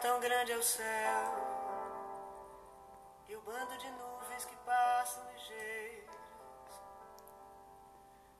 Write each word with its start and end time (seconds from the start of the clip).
tão 0.00 0.18
grande 0.18 0.52
é 0.52 0.56
o 0.56 0.62
céu 0.62 1.50
e 3.28 3.36
o 3.36 3.40
bando 3.42 3.76
de 3.76 3.90
nuvens 3.90 4.44
que 4.46 4.56
passam 4.56 5.22
ligeiras. 5.32 6.16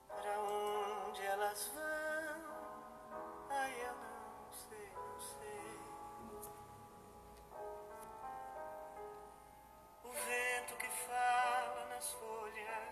Para 0.08 0.40
onde 0.40 1.22
elas 1.26 1.70
vão? 1.74 2.40
Ai, 3.50 3.74
eu 3.78 3.94
não 3.94 4.52
sei, 4.52 4.90
não 4.94 5.20
sei. 5.20 5.80
O 10.04 10.12
vento 10.12 10.76
que 10.76 10.88
fala 10.88 11.84
nas 11.90 12.10
folhas, 12.12 12.88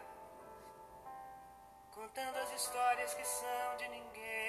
contando 1.95 2.37
as 2.37 2.53
histórias 2.53 3.15
que 3.15 3.25
são 3.25 3.77
de 3.79 3.89
ninguém, 3.89 4.48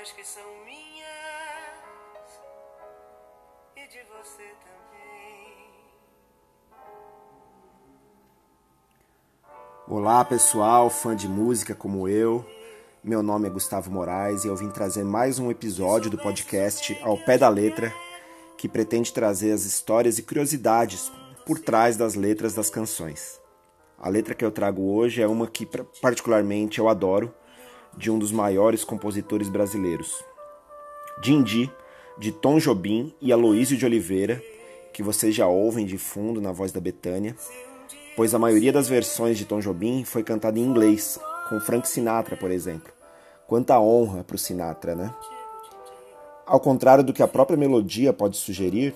mas 0.00 0.12
que 0.12 0.26
são 0.26 0.42
minhas 0.64 1.04
e 3.76 3.86
de 3.86 3.98
você 4.08 4.54
também. 4.64 5.68
Olá 9.86 10.24
pessoal, 10.24 10.88
fã 10.88 11.14
de 11.14 11.28
música 11.28 11.74
como 11.74 12.08
eu. 12.08 12.42
Meu 13.04 13.22
nome 13.22 13.48
é 13.48 13.50
Gustavo 13.50 13.90
Moraes 13.90 14.46
e 14.46 14.48
eu 14.48 14.56
vim 14.56 14.70
trazer 14.70 15.04
mais 15.04 15.38
um 15.38 15.50
episódio 15.50 16.10
do 16.10 16.16
podcast 16.16 16.98
Ao 17.02 17.18
Pé 17.18 17.36
da 17.36 17.50
Letra, 17.50 17.92
que 18.56 18.70
pretende 18.70 19.12
trazer 19.12 19.52
as 19.52 19.66
histórias 19.66 20.16
e 20.18 20.22
curiosidades 20.22 21.12
por 21.44 21.58
trás 21.58 21.98
das 21.98 22.14
letras 22.14 22.54
das 22.54 22.70
canções. 22.70 23.38
A 23.98 24.08
letra 24.08 24.34
que 24.34 24.46
eu 24.46 24.50
trago 24.50 24.94
hoje 24.94 25.20
é 25.20 25.28
uma 25.28 25.46
que 25.46 25.68
particularmente 26.00 26.78
eu 26.78 26.88
adoro, 26.88 27.34
de 27.96 28.10
um 28.10 28.18
dos 28.18 28.32
maiores 28.32 28.84
compositores 28.84 29.48
brasileiros. 29.48 30.24
Dindi, 31.22 31.70
de 32.18 32.32
Tom 32.32 32.58
Jobim 32.58 33.14
e 33.20 33.32
Aloísio 33.32 33.76
de 33.76 33.84
Oliveira, 33.84 34.42
que 34.92 35.02
vocês 35.02 35.34
já 35.34 35.46
ouvem 35.46 35.86
de 35.86 35.96
fundo 35.96 36.40
na 36.40 36.52
voz 36.52 36.72
da 36.72 36.80
Betânia, 36.80 37.34
pois 38.16 38.34
a 38.34 38.38
maioria 38.38 38.72
das 38.72 38.88
versões 38.88 39.38
de 39.38 39.44
Tom 39.44 39.60
Jobim 39.60 40.04
foi 40.04 40.22
cantada 40.22 40.58
em 40.58 40.62
inglês, 40.62 41.18
com 41.48 41.60
Frank 41.60 41.88
Sinatra, 41.88 42.36
por 42.36 42.50
exemplo. 42.50 42.92
Quanta 43.46 43.80
honra 43.80 44.22
para 44.22 44.36
o 44.36 44.38
Sinatra, 44.38 44.94
né? 44.94 45.14
Ao 46.46 46.60
contrário 46.60 47.04
do 47.04 47.12
que 47.12 47.22
a 47.22 47.28
própria 47.28 47.56
melodia 47.56 48.12
pode 48.12 48.36
sugerir, 48.36 48.94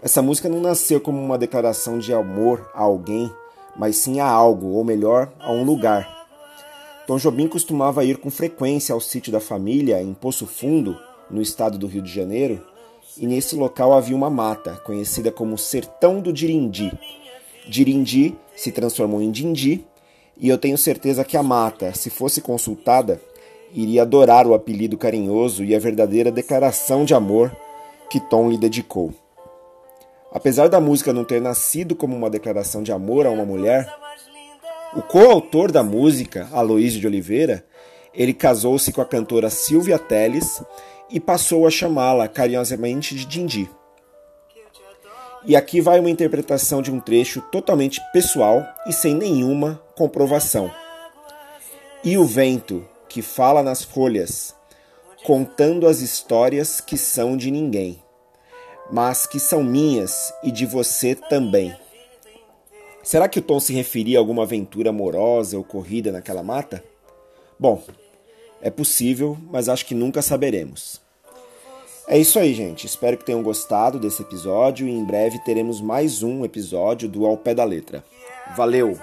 essa 0.00 0.22
música 0.22 0.48
não 0.48 0.60
nasceu 0.60 1.00
como 1.00 1.20
uma 1.20 1.38
declaração 1.38 1.98
de 1.98 2.12
amor 2.12 2.70
a 2.72 2.82
alguém, 2.82 3.32
mas 3.76 3.96
sim 3.96 4.20
a 4.20 4.26
algo, 4.26 4.68
ou 4.68 4.84
melhor, 4.84 5.32
a 5.40 5.50
um 5.50 5.64
lugar. 5.64 6.27
Tom 7.08 7.16
Jobim 7.16 7.48
costumava 7.48 8.04
ir 8.04 8.18
com 8.18 8.30
frequência 8.30 8.92
ao 8.92 9.00
sítio 9.00 9.32
da 9.32 9.40
família, 9.40 10.02
em 10.02 10.12
Poço 10.12 10.46
Fundo, 10.46 10.94
no 11.30 11.40
estado 11.40 11.78
do 11.78 11.86
Rio 11.86 12.02
de 12.02 12.12
Janeiro, 12.12 12.62
e 13.16 13.26
nesse 13.26 13.56
local 13.56 13.94
havia 13.94 14.14
uma 14.14 14.28
mata, 14.28 14.76
conhecida 14.84 15.32
como 15.32 15.56
Sertão 15.56 16.20
do 16.20 16.30
Dirindi. 16.30 16.92
Dirindi 17.66 18.36
se 18.54 18.70
transformou 18.70 19.22
em 19.22 19.30
Dindi, 19.30 19.86
e 20.36 20.50
eu 20.50 20.58
tenho 20.58 20.76
certeza 20.76 21.24
que 21.24 21.34
a 21.34 21.42
mata, 21.42 21.94
se 21.94 22.10
fosse 22.10 22.42
consultada, 22.42 23.18
iria 23.72 24.02
adorar 24.02 24.46
o 24.46 24.52
apelido 24.52 24.98
carinhoso 24.98 25.64
e 25.64 25.74
a 25.74 25.78
verdadeira 25.78 26.30
declaração 26.30 27.06
de 27.06 27.14
amor 27.14 27.56
que 28.10 28.20
Tom 28.20 28.50
lhe 28.50 28.58
dedicou. 28.58 29.14
Apesar 30.30 30.68
da 30.68 30.78
música 30.78 31.10
não 31.14 31.24
ter 31.24 31.40
nascido 31.40 31.96
como 31.96 32.14
uma 32.14 32.28
declaração 32.28 32.82
de 32.82 32.92
amor 32.92 33.26
a 33.26 33.30
uma 33.30 33.46
mulher, 33.46 33.90
o 34.94 35.02
coautor 35.02 35.70
da 35.70 35.82
música, 35.82 36.48
Aloísio 36.52 37.00
de 37.00 37.06
Oliveira, 37.06 37.64
ele 38.14 38.32
casou-se 38.32 38.90
com 38.92 39.00
a 39.00 39.06
cantora 39.06 39.50
Silvia 39.50 39.98
Teles 39.98 40.62
e 41.10 41.20
passou 41.20 41.66
a 41.66 41.70
chamá-la 41.70 42.26
carinhosamente 42.26 43.14
de 43.14 43.24
Dindi. 43.24 43.70
E 45.44 45.54
aqui 45.54 45.80
vai 45.80 46.00
uma 46.00 46.10
interpretação 46.10 46.82
de 46.82 46.90
um 46.90 47.00
trecho 47.00 47.40
totalmente 47.52 48.00
pessoal 48.12 48.66
e 48.86 48.92
sem 48.92 49.14
nenhuma 49.14 49.80
comprovação. 49.94 50.70
E 52.02 52.16
o 52.18 52.24
vento 52.24 52.86
que 53.08 53.22
fala 53.22 53.62
nas 53.62 53.82
folhas, 53.82 54.54
contando 55.24 55.86
as 55.86 56.00
histórias 56.00 56.80
que 56.80 56.96
são 56.96 57.36
de 57.36 57.50
ninguém, 57.50 58.02
mas 58.90 59.26
que 59.26 59.38
são 59.38 59.62
minhas 59.62 60.32
e 60.42 60.50
de 60.50 60.66
você 60.66 61.14
também. 61.14 61.74
Será 63.08 63.26
que 63.26 63.38
o 63.38 63.42
Tom 63.42 63.58
se 63.58 63.72
referia 63.72 64.18
a 64.18 64.20
alguma 64.20 64.42
aventura 64.42 64.90
amorosa 64.90 65.58
ocorrida 65.58 66.12
naquela 66.12 66.42
mata? 66.42 66.84
Bom, 67.58 67.82
é 68.60 68.68
possível, 68.68 69.34
mas 69.50 69.66
acho 69.66 69.86
que 69.86 69.94
nunca 69.94 70.20
saberemos. 70.20 71.00
É 72.06 72.18
isso 72.18 72.38
aí, 72.38 72.52
gente. 72.52 72.84
Espero 72.84 73.16
que 73.16 73.24
tenham 73.24 73.42
gostado 73.42 73.98
desse 73.98 74.20
episódio 74.20 74.86
e 74.86 74.90
em 74.90 75.02
breve 75.06 75.38
teremos 75.38 75.80
mais 75.80 76.22
um 76.22 76.44
episódio 76.44 77.08
do 77.08 77.24
Ao 77.24 77.38
Pé 77.38 77.54
da 77.54 77.64
Letra. 77.64 78.04
Valeu! 78.54 78.98